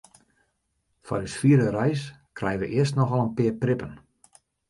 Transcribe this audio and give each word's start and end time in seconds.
Foar 1.09 1.25
ús 1.25 1.35
fiere 1.41 1.67
reis 1.75 2.01
krije 2.39 2.59
wy 2.61 2.69
earst 2.79 2.95
noch 2.97 3.13
al 3.15 3.23
in 3.25 3.31
pear 3.37 3.55
prippen. 3.61 3.93